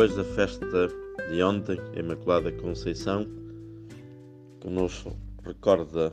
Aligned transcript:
Depois 0.00 0.16
da 0.16 0.24
festa 0.24 0.88
de 1.30 1.42
ontem, 1.42 1.78
Imaculada 1.94 2.50
Conceição, 2.50 3.26
que 4.58 4.70
nos 4.70 5.04
recorda 5.44 6.10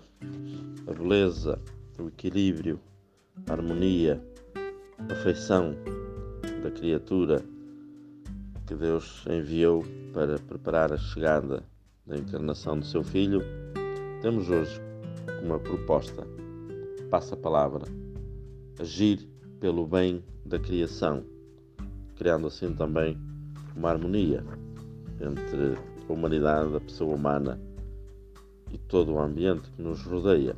a 0.86 0.91
beleza, 0.91 1.57
o 1.97 2.09
equilíbrio, 2.09 2.81
a 3.47 3.54
harmonia, 3.54 4.21
a 4.97 5.13
afeição 5.13 5.73
da 6.61 6.69
criatura 6.69 7.41
que 8.68 8.75
Deus 8.75 9.23
enviou 9.25 9.86
para 10.13 10.38
preparar 10.38 10.91
a 10.91 10.97
chegada 10.97 11.63
da 12.05 12.17
encarnação 12.17 12.77
do 12.77 12.85
seu 12.85 13.05
Filho, 13.05 13.41
temos 14.21 14.49
hoje 14.49 14.81
uma 15.41 15.60
proposta. 15.60 16.27
Passa 17.10 17.35
a 17.35 17.38
palavra. 17.38 17.85
Agir 18.77 19.25
pelo 19.61 19.88
bem 19.88 20.21
da 20.46 20.60
criação, 20.60 21.24
criando 22.18 22.47
assim 22.47 22.74
também 22.74 23.18
uma 23.77 23.91
harmonia 23.91 24.43
entre 25.21 25.77
a 26.09 26.13
humanidade, 26.13 26.75
a 26.75 26.81
pessoa 26.81 27.15
humana 27.15 27.59
e 28.71 28.77
todo 28.77 29.13
o 29.13 29.19
ambiente 29.19 29.69
que 29.71 29.81
nos 29.81 30.01
rodeia. 30.04 30.55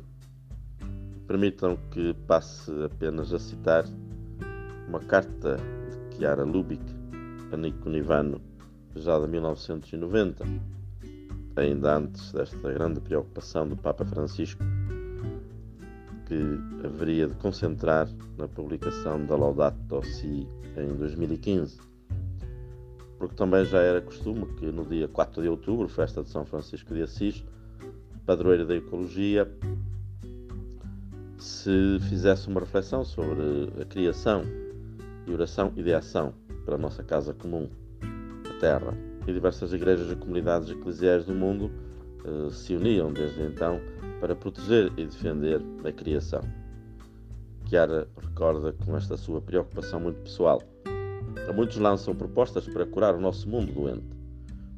Permitam 1.26 1.76
que 1.90 2.14
passe 2.26 2.72
apenas 2.82 3.32
a 3.32 3.38
citar 3.38 3.84
uma 4.88 4.98
carta 5.00 5.56
de 5.56 6.16
Chiara 6.16 6.44
Lubick 6.44 6.82
a 7.52 7.56
Nico 7.56 7.88
Nivano, 7.88 8.40
já 8.96 9.18
de 9.18 9.28
1990, 9.28 10.44
ainda 11.56 11.96
antes 11.96 12.32
desta 12.32 12.72
grande 12.72 13.00
preocupação 13.00 13.68
do 13.68 13.76
Papa 13.76 14.04
Francisco, 14.04 14.62
que 16.26 16.86
haveria 16.86 17.28
de 17.28 17.34
concentrar 17.36 18.08
na 18.38 18.48
publicação 18.48 19.24
da 19.26 19.36
Laudato 19.36 20.02
Si 20.04 20.48
em 20.76 20.96
2015 20.96 21.90
porque 23.20 23.34
também 23.34 23.66
já 23.66 23.80
era 23.80 24.00
costume 24.00 24.46
que 24.56 24.64
no 24.72 24.82
dia 24.82 25.06
4 25.06 25.42
de 25.42 25.48
outubro, 25.48 25.86
festa 25.86 26.22
de 26.22 26.30
São 26.30 26.46
Francisco 26.46 26.94
de 26.94 27.02
Assis, 27.02 27.44
padroeiro 28.24 28.66
da 28.66 28.74
ecologia, 28.74 29.46
se 31.36 31.98
fizesse 32.08 32.48
uma 32.48 32.60
reflexão 32.60 33.04
sobre 33.04 33.70
a 33.78 33.84
criação 33.84 34.42
e 35.26 35.32
oração 35.32 35.70
e 35.76 35.82
de 35.82 35.92
ação 35.92 36.32
para 36.64 36.76
a 36.76 36.78
nossa 36.78 37.04
casa 37.04 37.34
comum, 37.34 37.68
a 38.48 38.58
Terra. 38.58 38.96
E 39.26 39.32
diversas 39.32 39.74
igrejas 39.74 40.10
e 40.10 40.16
comunidades 40.16 40.70
eclesiais 40.70 41.26
do 41.26 41.34
mundo 41.34 41.70
eh, 42.24 42.50
se 42.50 42.74
uniam 42.74 43.12
desde 43.12 43.42
então 43.42 43.78
para 44.18 44.34
proteger 44.34 44.90
e 44.96 45.04
defender 45.04 45.60
a 45.84 45.92
criação. 45.92 46.40
Chiara 47.66 48.08
recorda 48.16 48.72
com 48.72 48.96
esta 48.96 49.18
sua 49.18 49.42
preocupação 49.42 50.00
muito 50.00 50.22
pessoal 50.22 50.62
Muitos 51.54 51.76
lançam 51.76 52.14
propostas 52.14 52.66
para 52.66 52.86
curar 52.86 53.14
o 53.14 53.20
nosso 53.20 53.48
mundo 53.48 53.72
doente. 53.72 54.06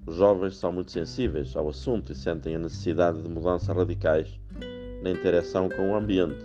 Os 0.07 0.17
jovens 0.17 0.57
são 0.57 0.73
muito 0.73 0.91
sensíveis 0.91 1.55
ao 1.55 1.69
assunto 1.69 2.13
e 2.13 2.15
sentem 2.15 2.57
a 2.57 2.59
necessidade 2.59 3.23
de 3.23 3.29
mudanças 3.29 3.75
radicais 3.75 4.41
na 5.03 5.11
interação 5.11 5.69
com 5.69 5.91
o 5.91 5.97
ambiente, 5.97 6.45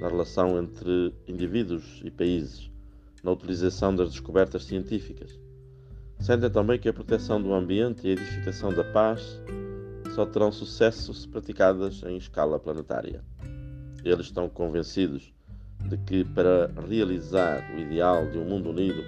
na 0.00 0.08
relação 0.08 0.58
entre 0.58 1.14
indivíduos 1.26 2.00
e 2.04 2.10
países, 2.10 2.70
na 3.22 3.32
utilização 3.32 3.94
das 3.94 4.10
descobertas 4.10 4.64
científicas. 4.64 5.38
Sentem 6.18 6.50
também 6.50 6.78
que 6.78 6.88
a 6.88 6.92
proteção 6.92 7.40
do 7.40 7.52
ambiente 7.52 8.06
e 8.06 8.10
a 8.10 8.12
edificação 8.14 8.72
da 8.72 8.84
paz 8.84 9.40
só 10.14 10.26
terão 10.26 10.50
sucesso 10.50 11.14
se 11.14 11.28
praticadas 11.28 12.02
em 12.02 12.16
escala 12.16 12.58
planetária. 12.58 13.22
Eles 14.04 14.26
estão 14.26 14.48
convencidos 14.48 15.32
de 15.88 15.96
que, 15.98 16.24
para 16.24 16.70
realizar 16.88 17.72
o 17.74 17.78
ideal 17.78 18.26
de 18.28 18.38
um 18.38 18.44
mundo 18.44 18.70
unido, 18.70 19.02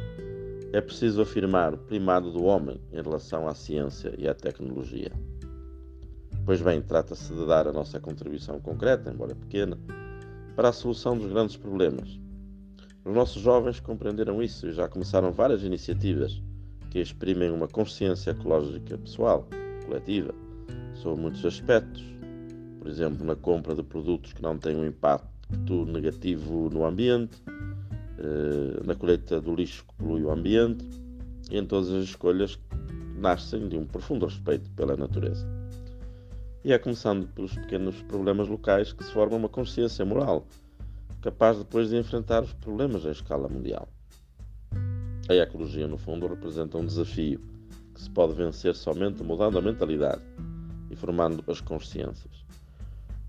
é 0.72 0.80
preciso 0.80 1.20
afirmar 1.20 1.74
o 1.74 1.78
primado 1.78 2.30
do 2.30 2.44
homem 2.44 2.80
em 2.92 3.02
relação 3.02 3.48
à 3.48 3.54
ciência 3.54 4.14
e 4.16 4.28
à 4.28 4.34
tecnologia. 4.34 5.10
Pois 6.44 6.62
bem, 6.62 6.80
trata-se 6.80 7.32
de 7.32 7.46
dar 7.46 7.66
a 7.66 7.72
nossa 7.72 7.98
contribuição 7.98 8.60
concreta, 8.60 9.10
embora 9.10 9.34
pequena, 9.34 9.78
para 10.54 10.68
a 10.68 10.72
solução 10.72 11.16
dos 11.16 11.30
grandes 11.30 11.56
problemas. 11.56 12.18
Os 13.04 13.14
nossos 13.14 13.42
jovens 13.42 13.80
compreenderam 13.80 14.42
isso 14.42 14.66
e 14.68 14.72
já 14.72 14.88
começaram 14.88 15.32
várias 15.32 15.62
iniciativas 15.62 16.40
que 16.90 17.00
exprimem 17.00 17.50
uma 17.50 17.66
consciência 17.66 18.30
ecológica 18.30 18.98
pessoal, 18.98 19.48
coletiva, 19.86 20.34
sobre 20.94 21.22
muitos 21.22 21.44
aspectos. 21.44 22.04
Por 22.78 22.88
exemplo, 22.88 23.24
na 23.24 23.34
compra 23.34 23.74
de 23.74 23.82
produtos 23.82 24.32
que 24.32 24.42
não 24.42 24.58
têm 24.58 24.76
um 24.76 24.86
impacto 24.86 25.86
negativo 25.86 26.68
no 26.70 26.84
ambiente, 26.84 27.42
na 28.84 28.94
colheita 28.94 29.40
do 29.40 29.54
lixo 29.54 29.84
que 29.86 29.94
polui 29.94 30.22
o 30.22 30.30
ambiente 30.30 30.84
e 31.50 31.58
em 31.58 31.66
todas 31.66 31.90
as 31.90 32.04
escolhas 32.04 32.56
que 32.56 32.62
nascem 33.18 33.68
de 33.68 33.76
um 33.76 33.86
profundo 33.86 34.26
respeito 34.26 34.70
pela 34.70 34.96
natureza. 34.96 35.46
E 36.64 36.72
é 36.72 36.78
começando 36.78 37.26
pelos 37.28 37.54
pequenos 37.54 38.02
problemas 38.02 38.48
locais 38.48 38.92
que 38.92 39.04
se 39.04 39.12
forma 39.12 39.36
uma 39.36 39.48
consciência 39.48 40.04
moral, 40.04 40.46
capaz 41.22 41.58
depois 41.58 41.88
de 41.88 41.96
enfrentar 41.96 42.42
os 42.42 42.52
problemas 42.52 43.04
em 43.04 43.10
escala 43.10 43.48
mundial. 43.48 43.88
A 45.28 45.34
ecologia, 45.34 45.86
no 45.86 45.96
fundo, 45.96 46.26
representa 46.26 46.76
um 46.76 46.84
desafio 46.84 47.40
que 47.94 48.00
se 48.00 48.10
pode 48.10 48.34
vencer 48.34 48.74
somente 48.74 49.22
mudando 49.22 49.58
a 49.58 49.62
mentalidade 49.62 50.22
e 50.90 50.96
formando 50.96 51.42
as 51.46 51.60
consciências. 51.60 52.44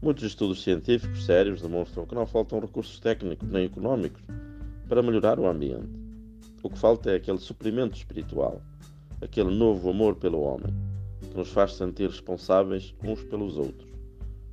Muitos 0.02 0.24
estudos 0.24 0.64
científicos 0.64 1.26
sérios 1.26 1.62
demonstram 1.62 2.06
que 2.06 2.16
não 2.16 2.26
faltam 2.26 2.60
recursos 2.60 3.00
técnicos 3.00 3.48
nem 3.48 3.66
económicos 3.66 4.24
para 4.92 5.02
melhorar 5.02 5.40
o 5.40 5.48
ambiente. 5.48 5.88
O 6.62 6.70
que 6.70 6.78
falta 6.78 7.12
é 7.12 7.16
aquele 7.16 7.38
suprimento 7.38 7.96
espiritual, 7.96 8.62
aquele 9.22 9.50
novo 9.50 9.90
amor 9.90 10.18
pelo 10.18 10.42
homem, 10.42 10.76
que 11.22 11.38
nos 11.38 11.48
faz 11.48 11.76
sentir 11.76 12.10
responsáveis 12.10 12.94
uns 13.02 13.24
pelos 13.24 13.58
outros, 13.58 13.90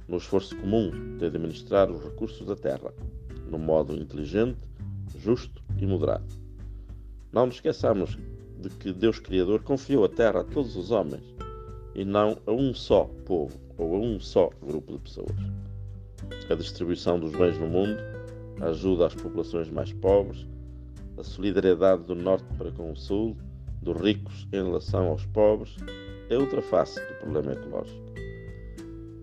no 0.07 0.17
esforço 0.17 0.55
comum 0.59 0.93
de 1.19 1.27
administrar 1.27 1.91
os 1.91 2.01
recursos 2.05 2.47
da 2.47 2.55
terra, 2.55 2.95
num 3.51 3.59
modo 3.59 4.01
inteligente, 4.01 4.61
justo 5.19 5.61
e 5.77 5.85
moderado. 5.85 6.33
Não 7.33 7.47
nos 7.47 7.57
esqueçamos 7.57 8.17
de 8.61 8.69
que 8.69 8.93
Deus 8.93 9.19
Criador 9.19 9.65
confiou 9.65 10.05
a 10.05 10.09
terra 10.09 10.43
a 10.43 10.45
todos 10.45 10.77
os 10.77 10.93
homens 10.93 11.35
e 11.97 12.05
não 12.05 12.39
a 12.47 12.53
um 12.53 12.73
só 12.73 13.11
povo 13.27 13.59
ou 13.77 13.97
a 13.97 13.99
um 13.99 14.21
só 14.21 14.51
grupo 14.65 14.93
de 14.93 14.99
pessoas. 15.01 15.37
A 16.49 16.55
distribuição 16.55 17.19
dos 17.19 17.33
bens 17.33 17.59
no 17.59 17.67
mundo 17.67 18.18
a 18.61 18.67
ajuda 18.67 19.07
às 19.07 19.15
populações 19.15 19.71
mais 19.71 19.93
pobres, 19.93 20.47
a 21.17 21.23
solidariedade 21.23 22.05
do 22.05 22.15
Norte 22.15 22.47
para 22.57 22.71
com 22.73 22.93
o 22.93 22.97
Sul, 22.97 23.37
dos 23.83 24.01
ricos 24.01 24.47
em 24.53 24.63
relação 24.63 25.09
aos 25.09 25.25
pobres, 25.27 25.77
é 26.31 26.37
outra 26.37 26.61
face 26.63 27.01
do 27.01 27.15
problema 27.21 27.53
ecológico. 27.53 28.09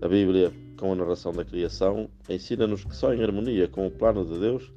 A 0.01 0.07
Bíblia, 0.07 0.51
com 0.77 0.91
a 0.91 0.95
narração 0.95 1.31
da 1.31 1.45
criação, 1.45 2.09
ensina-nos 2.29 2.83
que 2.83 2.95
só 2.95 3.13
em 3.13 3.23
harmonia 3.23 3.67
com 3.67 3.87
o 3.87 3.91
plano 3.91 4.25
de 4.25 4.39
Deus 4.39 4.71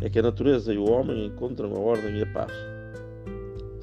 é 0.00 0.10
que 0.10 0.18
a 0.18 0.22
natureza 0.22 0.72
e 0.72 0.78
o 0.78 0.90
homem 0.90 1.26
encontram 1.26 1.74
a 1.74 1.78
ordem 1.78 2.18
e 2.18 2.22
a 2.22 2.32
paz. 2.32 2.52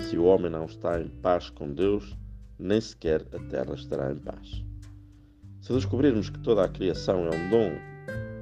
Se 0.10 0.18
o 0.18 0.26
homem 0.26 0.52
não 0.52 0.66
está 0.66 1.02
em 1.02 1.08
paz 1.08 1.50
com 1.50 1.74
Deus, 1.74 2.16
nem 2.60 2.80
sequer 2.80 3.26
a 3.34 3.40
terra 3.50 3.74
estará 3.74 4.12
em 4.12 4.18
paz. 4.18 4.64
Se 5.62 5.74
descobrirmos 5.74 6.30
que 6.30 6.40
toda 6.40 6.64
a 6.64 6.70
criação 6.70 7.26
é 7.26 7.36
um 7.36 7.50
dom 7.50 7.72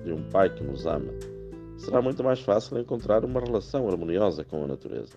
de 0.03 0.11
um 0.11 0.23
Pai 0.29 0.49
que 0.53 0.63
nos 0.63 0.85
ama, 0.85 1.13
será 1.81 1.99
muito 2.01 2.23
mais 2.23 2.39
fácil 2.39 2.79
encontrar 2.79 3.25
uma 3.25 3.39
relação 3.39 3.87
harmoniosa 3.87 4.43
com 4.43 4.63
a 4.63 4.67
natureza. 4.67 5.15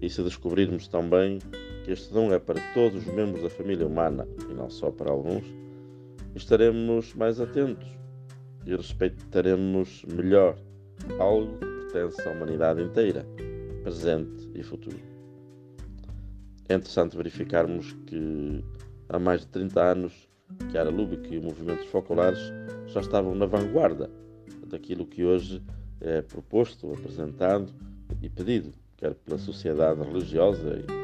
E 0.00 0.08
se 0.08 0.22
descobrirmos 0.22 0.86
também 0.86 1.38
que 1.84 1.90
este 1.90 2.12
dom 2.12 2.32
é 2.32 2.38
para 2.38 2.60
todos 2.74 3.06
os 3.06 3.14
membros 3.14 3.42
da 3.42 3.50
família 3.50 3.86
humana 3.86 4.28
e 4.50 4.52
não 4.52 4.68
só 4.68 4.90
para 4.90 5.10
alguns, 5.10 5.44
estaremos 6.34 7.14
mais 7.14 7.40
atentos 7.40 7.88
e 8.66 8.76
respeitaremos 8.76 10.04
melhor 10.14 10.56
algo 11.18 11.58
que 11.58 11.66
pertence 11.66 12.28
à 12.28 12.32
humanidade 12.32 12.82
inteira, 12.82 13.26
presente 13.82 14.50
e 14.54 14.62
futuro. 14.62 15.00
É 16.68 16.74
interessante 16.74 17.16
verificarmos 17.16 17.94
que 18.06 18.62
há 19.08 19.18
mais 19.18 19.40
de 19.40 19.46
30 19.48 19.82
anos 19.82 20.28
que 20.70 20.76
a 20.76 20.84
Lubick 20.84 21.34
e 21.34 21.38
o 21.38 21.42
movimento 21.42 21.86
focolares 21.86 22.52
já 22.86 23.00
estavam 23.00 23.34
na 23.34 23.46
vanguarda 23.46 24.10
daquilo 24.70 25.06
que 25.06 25.24
hoje 25.24 25.62
é 26.00 26.22
proposto, 26.22 26.92
apresentado 26.92 27.72
e 28.22 28.28
pedido, 28.28 28.72
quer 28.96 29.14
pela 29.14 29.38
sociedade 29.38 30.02
religiosa 30.02 30.78
e 30.78 31.00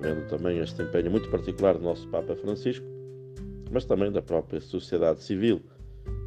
vendo 0.00 0.28
também 0.28 0.58
este 0.58 0.82
empenho 0.82 1.10
muito 1.10 1.28
particular 1.28 1.76
do 1.76 1.82
nosso 1.82 2.06
Papa 2.08 2.36
Francisco, 2.36 2.86
mas 3.70 3.84
também 3.84 4.10
da 4.10 4.22
própria 4.22 4.60
sociedade 4.60 5.22
civil, 5.22 5.60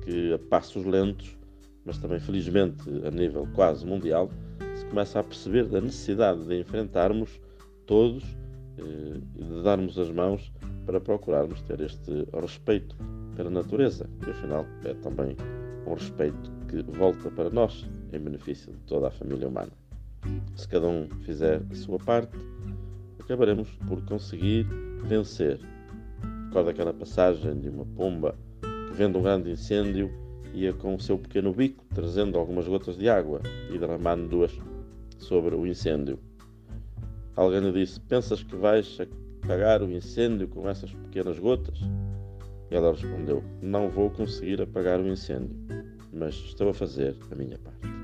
que 0.04 0.33
a 0.33 0.39
passos 0.39 0.86
lentos, 0.86 1.38
mas 1.86 1.98
também 1.98 2.19
felizmente 2.19 2.84
a 3.06 3.12
nível 3.12 3.48
quase 3.54 3.86
mundial, 3.86 4.30
se 4.75 4.86
começa 4.86 5.19
a 5.19 5.24
perceber 5.24 5.68
da 5.68 5.81
necessidade 5.81 6.45
de 6.45 6.60
enfrentarmos 6.60 7.39
todos 7.86 8.24
eh, 8.77 9.22
e 9.36 9.44
de 9.44 9.63
darmos 9.63 9.98
as 9.98 10.10
mãos 10.10 10.51
para 10.86 11.00
procurarmos 11.00 11.62
ter 11.62 11.80
este 11.81 12.27
respeito 12.34 12.95
pela 13.36 13.50
natureza, 13.50 14.10
que 14.24 14.30
afinal 14.30 14.66
é 14.84 14.94
também 14.95 15.36
um 15.88 15.94
respeito 15.94 16.51
que 16.71 16.81
volta 16.83 17.29
para 17.29 17.50
nós 17.50 17.85
em 18.13 18.19
benefício 18.19 18.71
de 18.71 18.79
toda 18.85 19.09
a 19.09 19.12
família 19.12 19.50
humana. 19.50 19.71
Se 20.56 20.65
cada 20.68 20.88
um 20.88 21.09
fizer 21.25 21.62
a 21.69 21.75
sua 21.75 22.00
parte, 22.00 22.38
acabaremos 23.19 23.69
por 23.88 24.01
conseguir 24.06 24.65
vencer. 25.03 25.59
Recorda 26.45 26.71
aquela 26.71 26.94
passagem 26.94 27.59
de 27.59 27.68
uma 27.68 27.85
pomba 27.85 28.35
que, 28.62 28.94
vendo 28.94 29.19
um 29.19 29.21
grande 29.21 29.51
incêndio, 29.51 30.09
ia 30.53 30.71
com 30.71 30.95
o 30.95 31.00
seu 31.00 31.18
pequeno 31.18 31.53
bico 31.53 31.83
trazendo 31.94 32.39
algumas 32.39 32.65
gotas 32.68 32.97
de 32.97 33.09
água 33.09 33.41
e 33.69 33.77
derramando 33.77 34.29
duas 34.29 34.57
sobre 35.17 35.53
o 35.56 35.67
incêndio. 35.67 36.17
Alguém 37.35 37.59
lhe 37.59 37.71
disse: 37.74 38.00
Pensas 38.00 38.44
que 38.44 38.56
vais 38.56 38.97
apagar 39.44 39.81
o 39.81 39.91
incêndio 39.91 40.47
com 40.47 40.69
essas 40.69 40.94
pequenas 40.94 41.38
gotas? 41.38 41.79
E 42.69 42.75
ela 42.75 42.91
respondeu: 42.91 43.44
Não 43.62 43.89
vou 43.89 44.09
conseguir 44.09 44.62
apagar 44.62 45.00
o 45.00 45.07
incêndio, 45.07 45.56
mas 46.13 46.36
estou 46.36 46.69
a 46.69 46.74
fazer 46.74 47.16
a 47.31 47.36
minha 47.36 47.58
parte. 47.58 48.00